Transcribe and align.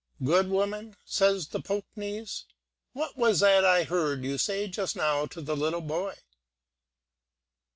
'Good 0.23 0.49
woman,' 0.49 0.95
says 1.05 1.49
the 1.49 1.59
Poknees, 1.61 2.45
'what 2.93 3.15
was 3.17 3.41
that 3.41 3.63
I 3.63 3.83
heard 3.83 4.23
you 4.23 4.39
say 4.39 4.67
just 4.67 4.95
now 4.95 5.27
to 5.27 5.41
the 5.43 5.55
little 5.55 5.79
boy?' 5.79 6.15